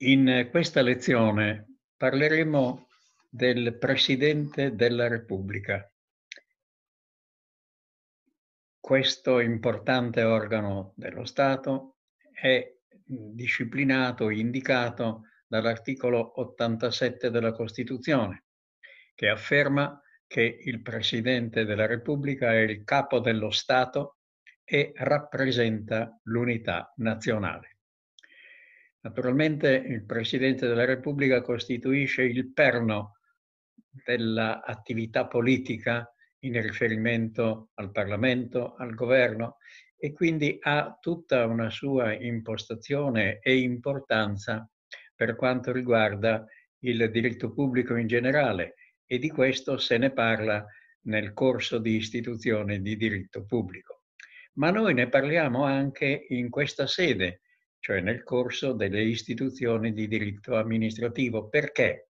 In 0.00 0.48
questa 0.50 0.82
lezione 0.82 1.78
parleremo 1.96 2.88
del 3.30 3.78
Presidente 3.78 4.74
della 4.74 5.08
Repubblica. 5.08 5.90
Questo 8.78 9.40
importante 9.40 10.22
organo 10.22 10.92
dello 10.96 11.24
Stato 11.24 11.96
è 12.30 12.76
disciplinato, 13.06 14.28
indicato 14.28 15.22
dall'articolo 15.46 16.40
87 16.42 17.30
della 17.30 17.52
Costituzione, 17.52 18.44
che 19.14 19.30
afferma 19.30 19.98
che 20.26 20.58
il 20.60 20.82
Presidente 20.82 21.64
della 21.64 21.86
Repubblica 21.86 22.52
è 22.52 22.58
il 22.58 22.84
capo 22.84 23.18
dello 23.18 23.50
Stato 23.50 24.18
e 24.62 24.92
rappresenta 24.94 26.20
l'unità 26.24 26.92
nazionale. 26.96 27.75
Naturalmente 29.06 29.68
il 29.86 30.04
Presidente 30.04 30.66
della 30.66 30.84
Repubblica 30.84 31.40
costituisce 31.40 32.24
il 32.24 32.52
perno 32.52 33.18
dell'attività 34.04 35.28
politica 35.28 36.12
in 36.40 36.60
riferimento 36.60 37.70
al 37.74 37.92
Parlamento, 37.92 38.74
al 38.74 38.96
governo 38.96 39.58
e 39.96 40.12
quindi 40.12 40.58
ha 40.60 40.98
tutta 41.00 41.46
una 41.46 41.70
sua 41.70 42.14
impostazione 42.14 43.38
e 43.42 43.58
importanza 43.58 44.68
per 45.14 45.36
quanto 45.36 45.70
riguarda 45.70 46.44
il 46.80 47.08
diritto 47.08 47.52
pubblico 47.52 47.94
in 47.94 48.08
generale 48.08 48.74
e 49.06 49.20
di 49.20 49.30
questo 49.30 49.78
se 49.78 49.98
ne 49.98 50.10
parla 50.10 50.66
nel 51.02 51.32
corso 51.32 51.78
di 51.78 51.94
istituzione 51.94 52.80
di 52.80 52.96
diritto 52.96 53.44
pubblico. 53.44 54.02
Ma 54.54 54.70
noi 54.70 54.94
ne 54.94 55.08
parliamo 55.08 55.62
anche 55.62 56.26
in 56.30 56.50
questa 56.50 56.88
sede, 56.88 57.42
cioè 57.86 58.00
nel 58.00 58.24
corso 58.24 58.72
delle 58.72 59.00
istituzioni 59.00 59.92
di 59.92 60.08
diritto 60.08 60.56
amministrativo. 60.56 61.48
Perché? 61.48 62.08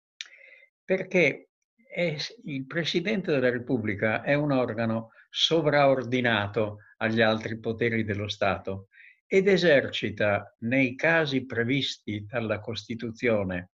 Perché 0.83 1.51
è, 1.87 2.17
il 2.45 2.67
Presidente 2.67 3.33
della 3.33 3.51
Repubblica 3.51 4.23
è 4.23 4.33
un 4.33 4.51
organo 4.51 5.11
sovraordinato 5.29 6.79
agli 6.97 7.21
altri 7.21 7.59
poteri 7.59 8.03
dello 8.03 8.29
Stato 8.29 8.89
ed 9.27 9.47
esercita 9.47 10.57
nei 10.61 10.95
casi 10.95 11.45
previsti 11.45 12.25
dalla 12.25 12.61
Costituzione 12.61 13.73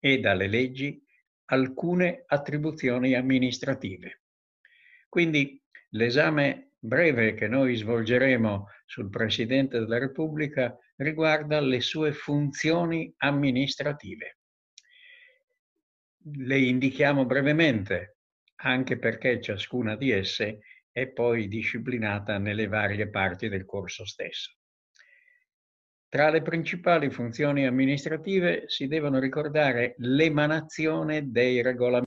e 0.00 0.18
dalle 0.18 0.48
leggi 0.48 1.00
alcune 1.44 2.24
attribuzioni 2.26 3.14
amministrative. 3.14 4.22
Quindi 5.08 5.62
l'esame 5.90 6.72
breve 6.76 7.34
che 7.34 7.46
noi 7.46 7.76
svolgeremo 7.76 8.66
sul 8.84 9.10
Presidente 9.10 9.78
della 9.78 9.98
Repubblica 9.98 10.76
riguarda 10.96 11.60
le 11.60 11.80
sue 11.80 12.12
funzioni 12.12 13.12
amministrative. 13.18 14.38
Le 16.32 16.58
indichiamo 16.58 17.24
brevemente, 17.26 18.18
anche 18.56 18.98
perché 18.98 19.40
ciascuna 19.40 19.96
di 19.96 20.10
esse 20.10 20.60
è 20.90 21.08
poi 21.08 21.48
disciplinata 21.48 22.38
nelle 22.38 22.66
varie 22.66 23.08
parti 23.08 23.48
del 23.48 23.64
corso 23.64 24.04
stesso. 24.06 24.56
Tra 26.08 26.30
le 26.30 26.40
principali 26.40 27.10
funzioni 27.10 27.66
amministrative 27.66 28.64
si 28.68 28.86
devono 28.86 29.18
ricordare 29.18 29.94
l'emanazione 29.98 31.30
dei 31.30 31.60
regolamenti 31.60 32.04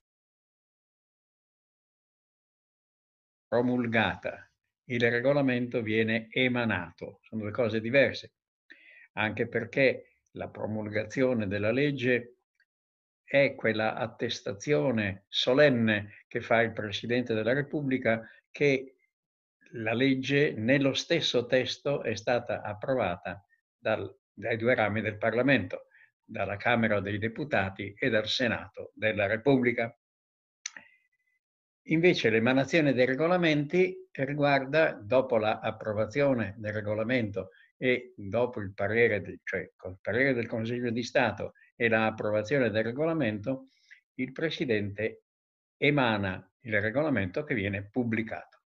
promulgata. 3.48 4.52
Il 4.86 5.02
regolamento 5.02 5.82
viene 5.84 6.28
emanato, 6.32 7.20
sono 7.22 7.42
due 7.42 7.52
cose 7.52 7.80
diverse 7.80 8.34
anche 9.20 9.48
perché 9.48 10.14
la 10.32 10.48
promulgazione 10.48 11.48
della 11.48 11.72
legge 11.72 12.38
è 13.24 13.54
quella 13.54 13.96
attestazione 13.96 15.26
solenne 15.28 16.24
che 16.28 16.42
fa 16.42 16.62
il 16.62 16.72
Presidente 16.72 17.34
della 17.34 17.54
Repubblica 17.54 18.28
che 18.50 18.96
la 19.74 19.94
legge 19.94 20.54
nello 20.54 20.94
stesso 20.94 21.46
testo 21.46 22.02
è 22.02 22.16
stata 22.16 22.62
approvata 22.62 23.46
dal, 23.78 24.18
dai 24.34 24.58
due 24.58 24.74
rami 24.74 25.02
del 25.02 25.18
Parlamento, 25.18 25.88
dalla 26.24 26.56
Camera 26.56 27.02
dei 27.02 27.20
Deputati 27.20 27.94
e 28.00 28.10
dal 28.10 28.28
Senato 28.28 28.92
della 28.96 29.28
Repubblica. 29.28 29.96
Invece 31.90 32.30
l'emanazione 32.30 32.94
dei 32.94 33.06
regolamenti 33.06 34.08
riguarda, 34.12 34.94
dopo 34.94 35.38
l'approvazione 35.38 36.56
del 36.58 36.74
regolamento 36.74 37.50
e 37.82 38.14
dopo 38.18 38.60
il 38.60 38.74
parere, 38.74 39.22
del, 39.22 39.40
cioè 39.42 39.72
col 39.78 39.98
parere 40.02 40.34
del 40.34 40.48
Consiglio 40.48 40.92
di 40.92 41.02
Stato 41.02 41.54
e 41.78 41.88
l'approvazione 41.88 42.70
del 42.70 42.84
regolamento, 42.84 43.70
il 44.16 44.34
Presidente 44.34 45.24
emana 45.78 46.46
il 46.64 46.82
regolamento 46.82 47.46
che 47.46 47.56
viene 47.56 47.88
pubblicato. 47.90 48.64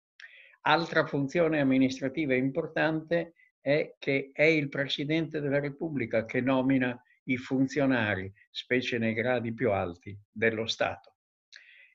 Altra 0.61 1.05
funzione 1.05 1.59
amministrativa 1.59 2.35
importante 2.35 3.33
è 3.59 3.95
che 3.99 4.29
è 4.31 4.43
il 4.43 4.69
Presidente 4.69 5.41
della 5.41 5.59
Repubblica 5.59 6.23
che 6.23 6.39
nomina 6.39 6.97
i 7.25 7.35
funzionari, 7.35 8.31
specie 8.49 8.97
nei 8.97 9.13
gradi 9.13 9.53
più 9.53 9.71
alti 9.71 10.17
dello 10.31 10.67
Stato. 10.67 11.17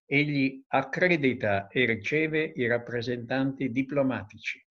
Egli 0.04 0.62
accredita 0.68 1.66
e 1.68 1.86
riceve 1.86 2.52
i 2.54 2.66
rappresentanti 2.66 3.70
diplomatici 3.70 4.65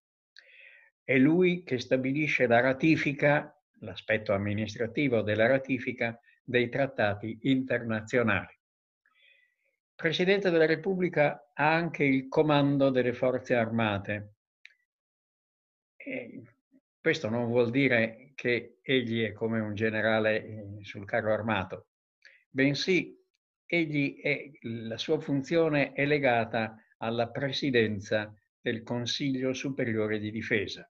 è 1.06 1.18
lui 1.18 1.64
che 1.64 1.78
stabilisce 1.78 2.48
la 2.48 2.60
ratifica, 2.60 3.56
l'aspetto 3.82 4.34
amministrativo 4.34 5.22
della 5.22 5.46
ratifica 5.46 6.20
dei 6.44 6.68
trattati 6.68 7.38
internazionali. 7.44 8.52
Il 8.52 9.94
Presidente 9.96 10.50
della 10.50 10.66
Repubblica 10.66 11.52
ha 11.54 11.74
anche 11.74 12.04
il 12.04 12.28
comando 12.28 12.90
delle 12.90 13.14
forze 13.14 13.54
armate. 13.54 14.34
E 15.96 16.42
questo 17.00 17.30
non 17.30 17.46
vuol 17.46 17.70
dire 17.70 18.32
che 18.34 18.80
egli 18.82 19.24
è 19.24 19.32
come 19.32 19.60
un 19.60 19.76
generale 19.76 20.44
eh, 20.44 20.78
sul 20.82 21.06
carro 21.06 21.32
armato, 21.32 21.90
bensì 22.50 23.16
egli 23.68 24.20
è, 24.20 24.50
la 24.62 24.98
sua 24.98 25.20
funzione 25.20 25.94
è 25.94 26.06
legata 26.06 26.76
alla 26.98 27.30
presidenza 27.30 28.34
del 28.60 28.82
Consiglio 28.82 29.54
Superiore 29.54 30.18
di 30.18 30.32
Difesa. 30.32 30.90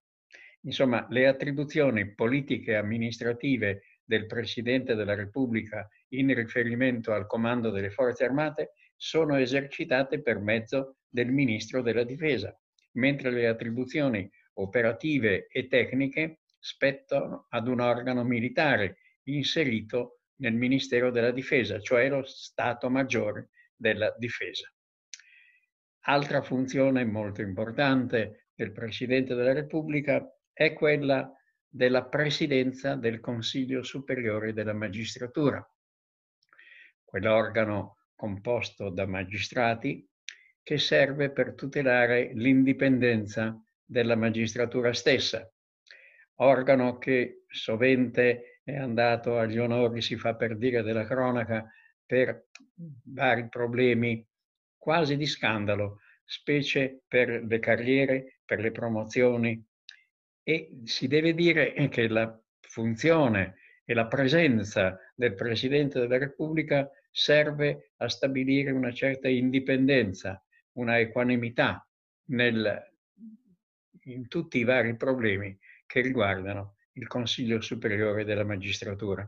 Insomma, 0.65 1.05
le 1.09 1.27
attribuzioni 1.27 2.13
politiche 2.13 2.71
e 2.71 2.75
amministrative 2.75 3.83
del 4.03 4.25
Presidente 4.25 4.95
della 4.95 5.13
Repubblica 5.13 5.87
in 6.09 6.33
riferimento 6.33 7.13
al 7.13 7.27
comando 7.27 7.69
delle 7.69 7.91
forze 7.91 8.23
armate 8.23 8.73
sono 8.95 9.37
esercitate 9.37 10.21
per 10.21 10.39
mezzo 10.39 10.97
del 11.07 11.31
Ministro 11.31 11.81
della 11.81 12.03
Difesa, 12.03 12.57
mentre 12.93 13.29
le 13.29 13.47
attribuzioni 13.47 14.29
operative 14.53 15.47
e 15.47 15.67
tecniche 15.67 16.39
spettano 16.57 17.45
ad 17.49 17.67
un 17.67 17.79
organo 17.79 18.23
militare 18.23 18.97
inserito 19.25 20.21
nel 20.37 20.53
Ministero 20.53 21.11
della 21.11 21.31
Difesa, 21.31 21.79
cioè 21.79 22.09
lo 22.09 22.23
Stato 22.23 22.89
Maggiore 22.89 23.49
della 23.75 24.13
Difesa. 24.17 24.67
Altra 26.07 26.41
funzione 26.41 27.05
molto 27.05 27.41
importante 27.41 28.47
del 28.55 28.71
Presidente 28.71 29.35
della 29.35 29.53
Repubblica 29.53 30.27
è 30.55 30.71
quella 30.71 31.29
della 31.67 32.05
presidenza 32.05 32.95
del 32.95 33.19
Consiglio 33.19 33.83
Superiore 33.83 34.53
della 34.53 34.71
Magistratura, 34.71 35.61
quell'organo 37.03 37.97
composto 38.15 38.89
da 38.89 39.05
magistrati 39.05 40.07
che 40.63 40.77
serve 40.77 41.29
per 41.31 41.55
tutelare 41.55 42.31
l'indipendenza 42.35 43.61
della 43.83 44.15
magistratura 44.15 44.93
stessa, 44.93 45.45
organo 46.35 46.97
che 46.99 47.43
sovente 47.49 48.61
è 48.63 48.77
andato 48.77 49.37
agli 49.37 49.57
onori, 49.57 50.01
si 50.01 50.15
fa 50.15 50.35
per 50.35 50.55
dire, 50.55 50.83
della 50.83 51.05
cronaca 51.05 51.69
per 52.05 52.47
vari 53.03 53.49
problemi 53.49 54.25
quasi 54.77 55.17
di 55.17 55.25
scandalo, 55.25 55.99
specie 56.23 57.01
per 57.09 57.43
le 57.43 57.59
carriere, 57.59 58.39
per 58.45 58.61
le 58.61 58.71
promozioni, 58.71 59.61
e 60.47 60.69
si 60.83 61.07
deve 61.07 61.33
dire 61.33 61.73
che 61.89 62.07
la 62.07 62.39
funzione 62.61 63.55
e 63.83 63.95
la 63.95 64.05
presenza 64.05 64.95
del 65.15 65.33
Presidente 65.33 65.99
della 65.99 66.19
Repubblica 66.19 66.87
serve 67.09 67.93
a 67.97 68.07
stabilire 68.07 68.69
una 68.69 68.93
certa 68.93 69.27
indipendenza, 69.27 70.39
una 70.73 70.99
equanimità 70.99 71.87
nel, 72.25 72.79
in 74.03 74.27
tutti 74.27 74.59
i 74.59 74.63
vari 74.63 74.95
problemi 74.95 75.57
che 75.87 76.01
riguardano 76.01 76.75
il 76.93 77.07
Consiglio 77.07 77.59
Superiore 77.59 78.23
della 78.23 78.43
Magistratura. 78.43 79.27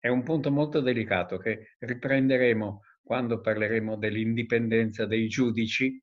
È 0.00 0.08
un 0.08 0.22
punto 0.22 0.50
molto 0.50 0.80
delicato 0.80 1.36
che 1.36 1.74
riprenderemo 1.80 2.80
quando 3.02 3.40
parleremo 3.40 3.96
dell'indipendenza 3.96 5.04
dei 5.04 5.28
giudici 5.28 6.02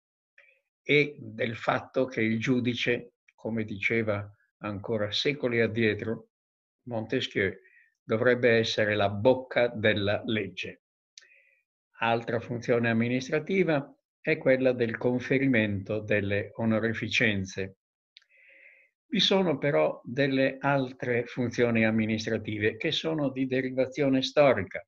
e 0.84 1.16
del 1.20 1.56
fatto 1.56 2.06
che 2.06 2.22
il 2.22 2.40
giudice 2.40 3.14
come 3.42 3.64
diceva 3.64 4.32
ancora 4.60 5.12
secoli 5.12 5.62
addietro 5.62 6.30
Montesquieu, 6.84 7.52
dovrebbe 8.04 8.52
essere 8.52 8.96
la 8.96 9.10
bocca 9.10 9.68
della 9.68 10.22
legge. 10.26 10.84
Altra 12.02 12.40
funzione 12.40 12.92
amministrativa 12.92 13.92
è 14.20 14.38
quella 14.38 14.74
del 14.74 14.96
conferimento 14.98 16.02
delle 16.02 16.52
onorificenze. 16.54 17.78
Vi 19.08 19.20
sono 19.20 19.58
però 19.58 20.00
delle 20.04 20.58
altre 20.60 21.26
funzioni 21.26 21.84
amministrative 21.84 22.78
che 22.78 22.92
sono 22.92 23.32
di 23.32 23.48
derivazione 23.48 24.22
storica, 24.22 24.86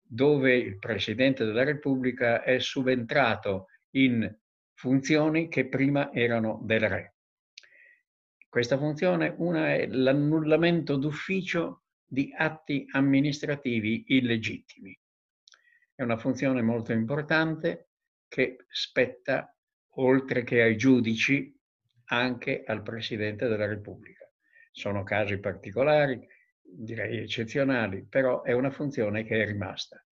dove 0.00 0.56
il 0.56 0.78
Presidente 0.78 1.44
della 1.44 1.64
Repubblica 1.64 2.44
è 2.44 2.60
subentrato 2.60 3.66
in 3.96 4.32
funzioni 4.74 5.48
che 5.48 5.66
prima 5.66 6.12
erano 6.12 6.60
del 6.62 6.88
Re. 6.88 7.17
Questa 8.50 8.78
funzione, 8.78 9.34
una 9.36 9.74
è 9.74 9.86
l'annullamento 9.88 10.96
d'ufficio 10.96 11.82
di 12.02 12.32
atti 12.34 12.86
amministrativi 12.92 14.04
illegittimi. 14.08 14.98
È 15.94 16.02
una 16.02 16.16
funzione 16.16 16.62
molto 16.62 16.92
importante 16.92 17.90
che 18.26 18.64
spetta, 18.68 19.54
oltre 19.96 20.44
che 20.44 20.62
ai 20.62 20.78
giudici, 20.78 21.54
anche 22.06 22.62
al 22.64 22.80
Presidente 22.80 23.48
della 23.48 23.66
Repubblica. 23.66 24.26
Sono 24.72 25.02
casi 25.02 25.38
particolari, 25.40 26.26
direi 26.62 27.18
eccezionali, 27.18 28.06
però 28.08 28.42
è 28.42 28.52
una 28.52 28.70
funzione 28.70 29.24
che 29.24 29.42
è 29.42 29.46
rimasta. 29.46 30.02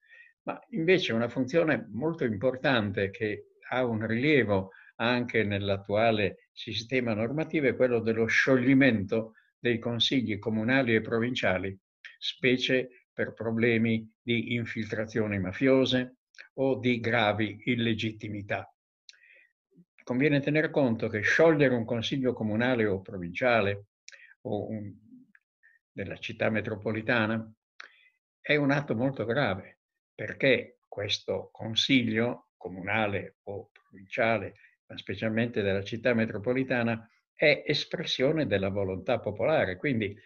Ma 0.43 0.62
invece 0.71 1.15
una 1.15 1.31
funzione 1.31 1.88
molto 1.91 2.25
importante 2.25 3.09
che 3.09 3.53
ha 3.71 3.83
un 3.83 4.06
rilievo 4.06 4.73
anche 4.97 5.43
nell'attuale 5.43 6.45
sistema 6.56 7.12
normativo 7.12 7.69
è 7.69 7.76
quello 7.76 8.00
dello 8.00 8.26
scioglimento 8.26 9.35
dei 9.58 9.79
consigli 9.79 10.38
comunali 10.38 10.94
e 10.94 11.03
provinciali, 11.03 11.79
specie 12.19 13.06
per 13.12 13.35
problemi 13.35 14.11
di 14.20 14.55
infiltrazioni 14.55 15.38
mafiose 15.38 16.17
o 16.55 16.79
di 16.79 16.99
gravi 16.99 17.61
illegittimità. 17.64 18.73
Conviene 20.03 20.41
tener 20.41 20.70
conto 20.70 21.08
che 21.08 21.20
sciogliere 21.20 21.75
un 21.75 21.85
consiglio 21.85 22.32
comunale 22.32 22.87
o 22.87 23.02
provinciale 23.02 23.88
o 24.43 24.69
un, 24.69 24.94
della 25.91 26.17
città 26.17 26.49
metropolitana 26.49 27.52
è 28.41 28.56
un 28.56 28.70
atto 28.70 28.94
molto 28.94 29.25
grave 29.25 29.81
perché 30.14 30.79
questo 30.88 31.50
consiglio 31.52 32.50
comunale 32.56 33.38
o 33.44 33.70
provinciale 33.73 34.55
specialmente 34.94 35.62
della 35.62 35.83
città 35.83 36.15
metropolitana, 36.15 37.09
è 37.35 37.65
espressione 37.67 38.47
della 38.47 38.69
volontà 38.69 39.19
popolare. 39.19 39.77
Quindi 39.77 40.17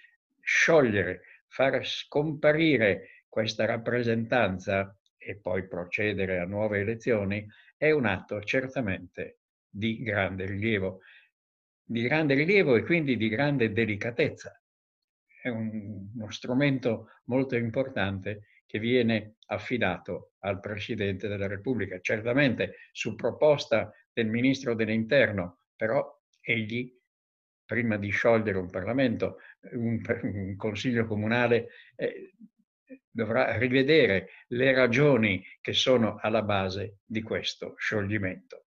sciogliere, 0.41 1.23
far 1.49 1.85
scomparire 1.87 3.25
questa 3.29 3.65
rappresentanza 3.65 4.97
e 5.17 5.37
poi 5.37 5.67
procedere 5.67 6.39
a 6.39 6.45
nuove 6.45 6.81
elezioni 6.81 7.47
è 7.77 7.91
un 7.91 8.07
atto 8.07 8.43
certamente 8.43 9.39
di 9.69 10.03
grande 10.03 10.47
rilievo, 10.47 11.01
di 11.83 12.03
grande 12.03 12.35
rilievo 12.35 12.77
e 12.77 12.83
quindi 12.83 13.17
di 13.17 13.29
grande 13.29 13.73
delicatezza. 13.73 14.61
È 15.43 15.49
un, 15.49 16.09
uno 16.15 16.31
strumento 16.31 17.11
molto 17.25 17.57
importante 17.57 18.47
che 18.67 18.79
viene 18.79 19.37
affidato 19.47 20.33
al 20.41 20.61
Presidente 20.61 21.27
della 21.27 21.47
Repubblica, 21.49 21.99
certamente 22.01 22.77
su 22.93 23.15
proposta 23.15 23.93
del 24.21 24.29
Ministro 24.29 24.75
dell'Interno, 24.75 25.61
però 25.75 26.07
egli, 26.41 26.95
prima 27.65 27.97
di 27.97 28.11
sciogliere 28.11 28.59
un 28.59 28.69
Parlamento, 28.69 29.39
un, 29.73 30.01
un 30.23 30.57
Consiglio 30.57 31.07
Comunale, 31.07 31.69
eh, 31.97 32.35
dovrà 33.11 33.57
rivedere 33.57 34.29
le 34.49 34.75
ragioni 34.75 35.43
che 35.61 35.73
sono 35.73 36.19
alla 36.21 36.43
base 36.43 36.99
di 37.07 37.23
questo 37.23 37.75
scioglimento. 37.79 38.67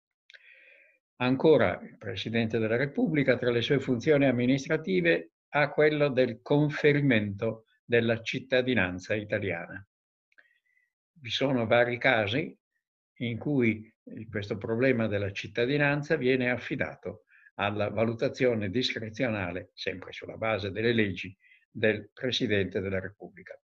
Ancora, 1.19 1.81
il 1.81 1.97
Presidente 1.97 2.59
della 2.59 2.77
Repubblica, 2.77 3.37
tra 3.37 3.51
le 3.51 3.63
sue 3.63 3.79
funzioni 3.79 4.27
amministrative, 4.27 5.33
ha 5.51 5.71
quello 5.71 6.09
del 6.09 6.41
conferimento 6.43 7.67
della 7.85 8.21
cittadinanza 8.21 9.15
italiana. 9.15 9.87
Vi 11.19 11.31
sono 11.31 11.67
vari 11.67 11.99
casi 11.99 12.55
in 13.19 13.39
cui 13.39 13.91
questo 14.29 14.57
problema 14.57 15.07
della 15.07 15.33
cittadinanza 15.33 16.17
viene 16.17 16.51
affidato 16.51 17.25
alla 17.55 17.89
valutazione 17.89 18.71
discrezionale, 18.71 19.71
sempre 19.75 20.13
sulla 20.13 20.37
base 20.37 20.71
delle 20.71 20.93
leggi, 20.93 21.37
del 21.71 22.11
Presidente 22.13 22.81
della 22.81 23.01
Repubblica. 23.01 23.59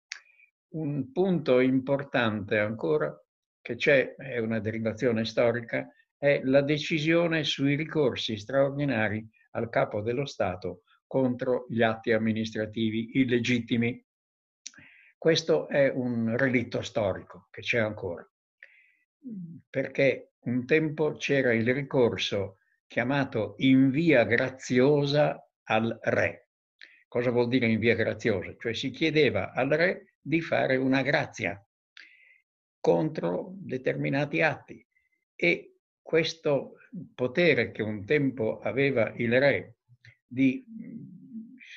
Un 0.74 1.12
punto 1.12 1.60
importante 1.60 2.58
ancora 2.58 3.14
che 3.60 3.76
c'è, 3.76 4.14
è 4.16 4.38
una 4.38 4.58
derivazione 4.58 5.24
storica, 5.24 5.88
è 6.16 6.40
la 6.44 6.62
decisione 6.62 7.44
sui 7.44 7.74
ricorsi 7.74 8.36
straordinari 8.36 9.26
al 9.52 9.68
capo 9.68 10.00
dello 10.00 10.24
Stato 10.24 10.82
contro 11.06 11.66
gli 11.68 11.82
atti 11.82 12.12
amministrativi 12.12 13.18
illegittimi. 13.18 14.04
Questo 15.18 15.68
è 15.68 15.88
un 15.88 16.36
relitto 16.36 16.80
storico 16.80 17.48
che 17.50 17.60
c'è 17.60 17.78
ancora, 17.78 18.26
perché 19.68 20.31
un 20.44 20.66
tempo 20.66 21.12
c'era 21.12 21.52
il 21.52 21.72
ricorso 21.72 22.58
chiamato 22.86 23.54
in 23.58 23.90
via 23.90 24.24
graziosa 24.24 25.48
al 25.64 25.98
re. 26.02 26.48
Cosa 27.06 27.30
vuol 27.30 27.48
dire 27.48 27.66
in 27.66 27.78
via 27.78 27.94
graziosa? 27.94 28.54
Cioè 28.58 28.74
si 28.74 28.90
chiedeva 28.90 29.52
al 29.52 29.68
re 29.68 30.14
di 30.20 30.40
fare 30.40 30.76
una 30.76 31.02
grazia 31.02 31.64
contro 32.80 33.52
determinati 33.54 34.42
atti 34.42 34.84
e 35.34 35.76
questo 36.02 36.76
potere 37.14 37.70
che 37.70 37.82
un 37.82 38.04
tempo 38.04 38.58
aveva 38.58 39.12
il 39.16 39.38
re 39.38 39.76
di 40.26 40.64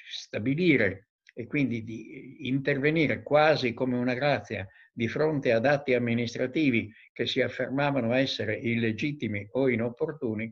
stabilire 0.09 1.09
e 1.37 1.47
quindi 1.47 1.83
di 1.83 2.47
intervenire 2.47 3.21
quasi 3.21 3.73
come 3.73 3.97
una 3.97 4.13
grazia 4.13 4.65
di 4.93 5.09
fronte 5.09 5.51
ad 5.51 5.65
atti 5.65 5.93
amministrativi 5.93 6.89
che 7.11 7.27
si 7.27 7.41
affermavano 7.41 8.13
essere 8.13 8.55
illegittimi 8.55 9.45
o 9.51 9.67
inopportuni, 9.67 10.51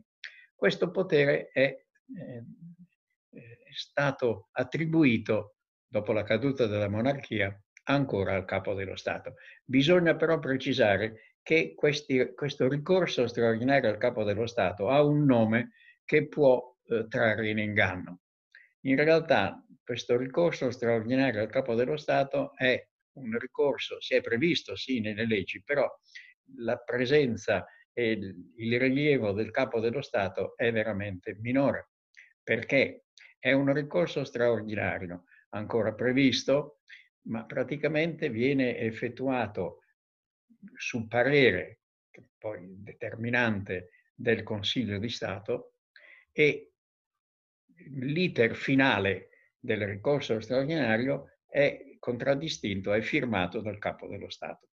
questo 0.54 0.90
potere 0.90 1.48
è, 1.48 1.62
eh, 1.62 2.44
è 3.30 3.72
stato 3.72 4.50
attribuito, 4.52 5.56
dopo 5.88 6.12
la 6.12 6.22
caduta 6.22 6.66
della 6.66 6.88
monarchia, 6.88 7.58
ancora 7.84 8.34
al 8.34 8.44
capo 8.44 8.74
dello 8.74 8.96
Stato. 8.96 9.36
Bisogna 9.64 10.14
però 10.16 10.38
precisare 10.38 11.36
che 11.42 11.74
questi, 11.74 12.32
questo 12.34 12.68
ricorso 12.68 13.26
straordinario 13.26 13.88
al 13.88 13.98
capo 13.98 14.22
dello 14.22 14.46
Stato 14.46 14.88
ha 14.88 15.02
un 15.02 15.24
nome 15.24 15.72
che 16.04 16.28
può 16.28 16.76
eh, 16.84 17.06
trarre 17.08 17.48
in 17.48 17.58
inganno. 17.58 18.20
In 18.80 18.96
realtà 18.96 19.64
questo 19.84 20.16
ricorso 20.16 20.70
straordinario 20.70 21.40
al 21.40 21.50
capo 21.50 21.74
dello 21.74 21.96
Stato 21.96 22.56
è 22.56 22.88
un 23.18 23.38
ricorso, 23.38 24.00
si 24.00 24.14
è 24.14 24.20
previsto 24.22 24.74
sì 24.74 25.00
nelle 25.00 25.26
leggi, 25.26 25.62
però 25.62 25.88
la 26.56 26.78
presenza 26.78 27.66
e 27.92 28.10
il 28.10 28.78
rilievo 28.80 29.32
del 29.32 29.50
capo 29.50 29.80
dello 29.80 30.02
Stato 30.02 30.56
è 30.56 30.72
veramente 30.72 31.36
minore, 31.40 31.90
perché? 32.42 33.04
È 33.38 33.52
un 33.52 33.72
ricorso 33.72 34.24
straordinario, 34.24 35.24
ancora 35.50 35.92
previsto, 35.92 36.80
ma 37.26 37.44
praticamente 37.44 38.30
viene 38.30 38.78
effettuato 38.78 39.82
su 40.76 41.06
parere, 41.06 41.80
poi 42.38 42.66
determinante 42.78 43.90
del 44.14 44.42
Consiglio 44.42 44.98
di 44.98 45.10
Stato, 45.10 45.74
e 46.32 46.72
l'iter 47.90 48.54
finale 48.54 49.28
del 49.64 49.86
ricorso 49.86 50.38
straordinario 50.40 51.38
è 51.46 51.96
contraddistinto, 51.98 52.92
è 52.92 53.00
firmato 53.00 53.62
dal 53.62 53.78
Capo 53.78 54.06
dello 54.06 54.28
Stato. 54.28 54.68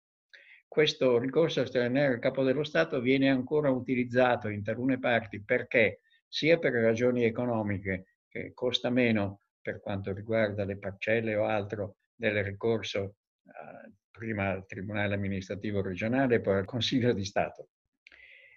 Questo 0.68 1.18
ricorso 1.18 1.64
straordinario 1.64 2.12
al 2.14 2.20
Capo 2.20 2.42
dello 2.42 2.62
Stato 2.62 3.00
viene 3.00 3.30
ancora 3.30 3.70
utilizzato 3.70 4.48
in 4.48 4.62
talune 4.62 4.98
parti 4.98 5.42
perché 5.42 6.00
sia 6.28 6.58
per 6.58 6.72
ragioni 6.74 7.24
economiche, 7.24 8.18
che 8.28 8.52
costa 8.52 8.90
meno 8.90 9.40
per 9.62 9.80
quanto 9.80 10.12
riguarda 10.12 10.64
le 10.64 10.76
parcelle 10.76 11.36
o 11.36 11.46
altro 11.46 11.96
del 12.14 12.44
ricorso 12.44 13.16
eh, 13.46 13.92
prima 14.10 14.50
al 14.50 14.66
Tribunale 14.66 15.14
amministrativo 15.14 15.80
regionale 15.80 16.34
e 16.34 16.40
poi 16.40 16.58
al 16.58 16.66
Consiglio 16.66 17.14
di 17.14 17.24
Stato. 17.24 17.68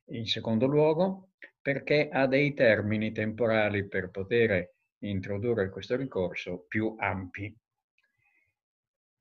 In 0.07 0.25
secondo 0.25 0.65
luogo, 0.65 1.29
perché 1.61 2.09
ha 2.11 2.27
dei 2.27 2.53
termini 2.53 3.13
temporali 3.13 3.87
per 3.87 4.09
poter 4.09 4.75
introdurre 5.09 5.69
questo 5.69 5.95
ricorso 5.95 6.65
più 6.67 6.95
ampi. 6.97 7.55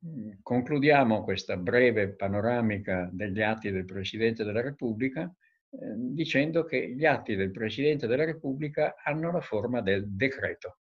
Mm, 0.06 0.30
concludiamo 0.42 1.22
questa 1.22 1.56
breve 1.56 2.14
panoramica 2.14 3.08
degli 3.12 3.40
atti 3.40 3.70
del 3.70 3.84
Presidente 3.84 4.44
della 4.44 4.60
Repubblica 4.60 5.22
eh, 5.24 5.94
dicendo 5.96 6.64
che 6.64 6.90
gli 6.90 7.04
atti 7.04 7.34
del 7.34 7.50
Presidente 7.50 8.06
della 8.06 8.24
Repubblica 8.24 8.94
hanno 9.02 9.32
la 9.32 9.40
forma 9.40 9.80
del 9.80 10.08
decreto. 10.08 10.78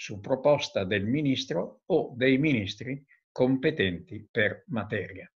su 0.00 0.18
proposta 0.18 0.84
del 0.84 1.04
ministro 1.04 1.82
o 1.86 2.14
dei 2.16 2.38
ministri 2.38 3.04
competenti 3.30 4.26
per 4.30 4.64
materia. 4.68 5.30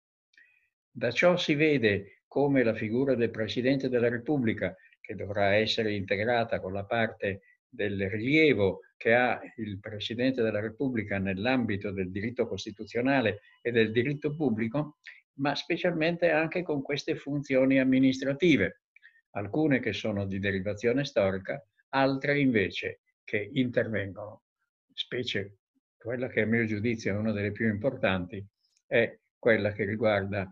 Da 0.90 1.10
ciò 1.10 1.38
si 1.38 1.54
vede 1.54 2.24
come 2.26 2.62
la 2.62 2.74
figura 2.74 3.14
del 3.14 3.30
Presidente 3.30 3.88
della 3.88 4.10
Repubblica, 4.10 4.76
che 5.00 5.14
dovrà 5.14 5.54
essere 5.54 5.94
integrata 5.94 6.60
con 6.60 6.74
la 6.74 6.84
parte 6.84 7.40
del 7.70 8.10
rilievo 8.10 8.80
che 8.96 9.14
ha 9.14 9.40
il 9.56 9.78
Presidente 9.78 10.42
della 10.42 10.60
Repubblica 10.60 11.18
nell'ambito 11.18 11.92
del 11.92 12.10
diritto 12.10 12.46
costituzionale 12.46 13.40
e 13.62 13.70
del 13.70 13.92
diritto 13.92 14.34
pubblico, 14.34 14.98
ma 15.34 15.54
specialmente 15.54 16.30
anche 16.30 16.62
con 16.62 16.82
queste 16.82 17.14
funzioni 17.14 17.78
amministrative, 17.78 18.82
alcune 19.30 19.78
che 19.78 19.92
sono 19.92 20.26
di 20.26 20.38
derivazione 20.38 21.04
storica, 21.04 21.64
altre 21.90 22.40
invece 22.40 23.00
che 23.24 23.48
intervengono, 23.54 24.42
specie 24.92 25.58
quella 25.96 26.28
che 26.28 26.42
a 26.42 26.46
mio 26.46 26.64
giudizio 26.64 27.14
è 27.14 27.16
una 27.16 27.32
delle 27.32 27.52
più 27.52 27.68
importanti, 27.68 28.44
è 28.86 29.18
quella 29.38 29.72
che 29.72 29.84
riguarda 29.84 30.50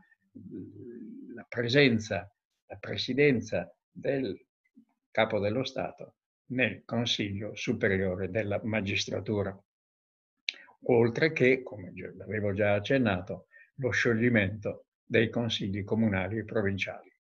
la 1.35 1.47
presenza, 1.49 2.33
la 2.67 2.77
presidenza 2.77 3.71
del 3.91 4.39
capo 5.11 5.41
dello 5.41 5.65
Stato 5.65 6.18
nel 6.49 6.83
Consiglio 6.85 7.55
Superiore 7.55 8.31
della 8.31 8.61
Magistratura, 8.63 9.57
oltre 10.85 11.33
che, 11.33 11.63
come 11.63 11.93
l'avevo 12.17 12.53
già 12.53 12.75
accennato, 12.75 13.47
lo 13.77 13.91
scioglimento 13.91 14.87
dei 15.05 15.31
consigli 15.31 15.85
comunali 15.85 16.39
e 16.39 16.45
provinciali. 16.45 17.13